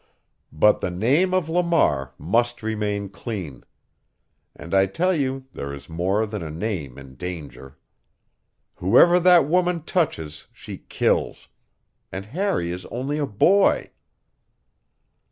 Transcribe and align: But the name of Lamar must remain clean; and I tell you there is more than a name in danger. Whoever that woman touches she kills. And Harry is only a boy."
But 0.51 0.79
the 0.81 0.89
name 0.89 1.31
of 1.31 1.47
Lamar 1.47 2.15
must 2.17 2.63
remain 2.63 3.07
clean; 3.07 3.63
and 4.55 4.73
I 4.73 4.87
tell 4.87 5.13
you 5.13 5.45
there 5.53 5.71
is 5.75 5.89
more 5.91 6.25
than 6.25 6.41
a 6.41 6.49
name 6.49 6.97
in 6.97 7.13
danger. 7.13 7.77
Whoever 8.77 9.19
that 9.19 9.45
woman 9.45 9.83
touches 9.83 10.47
she 10.51 10.79
kills. 10.89 11.49
And 12.11 12.25
Harry 12.25 12.71
is 12.71 12.87
only 12.87 13.19
a 13.19 13.27
boy." 13.27 13.91